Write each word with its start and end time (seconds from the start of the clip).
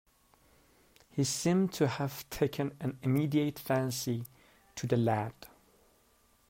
He 1.11 1.23
seemed 1.23 1.73
to 1.73 1.85
have 1.87 2.27
taken 2.31 2.75
an 2.79 2.97
immediate 3.03 3.59
fancy 3.59 4.25
to 4.75 4.87
the 4.87 4.97
lad. 4.97 5.35